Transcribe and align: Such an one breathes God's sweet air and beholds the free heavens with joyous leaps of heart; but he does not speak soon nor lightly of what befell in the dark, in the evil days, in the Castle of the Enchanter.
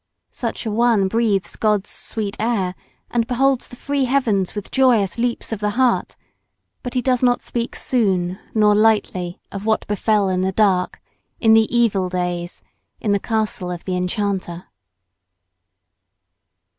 Such 0.31 0.65
an 0.65 0.73
one 0.73 1.07
breathes 1.07 1.55
God's 1.55 1.91
sweet 1.91 2.35
air 2.39 2.73
and 3.11 3.27
beholds 3.27 3.67
the 3.67 3.75
free 3.75 4.05
heavens 4.05 4.55
with 4.55 4.71
joyous 4.71 5.19
leaps 5.19 5.51
of 5.51 5.61
heart; 5.61 6.15
but 6.81 6.95
he 6.95 7.03
does 7.03 7.21
not 7.21 7.43
speak 7.43 7.75
soon 7.75 8.39
nor 8.55 8.73
lightly 8.73 9.39
of 9.51 9.63
what 9.67 9.85
befell 9.85 10.27
in 10.27 10.41
the 10.41 10.51
dark, 10.53 10.99
in 11.39 11.53
the 11.53 11.69
evil 11.71 12.09
days, 12.09 12.63
in 12.99 13.11
the 13.11 13.19
Castle 13.19 13.69
of 13.69 13.83
the 13.83 13.95
Enchanter. 13.95 14.69